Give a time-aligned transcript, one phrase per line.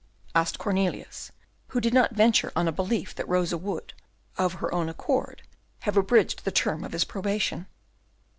[0.33, 1.31] asked Cornelius,
[1.67, 3.93] who did not venture on a belief that Rosa would,
[4.35, 5.43] of her own accord,
[5.81, 7.67] have abridged the term of his probation.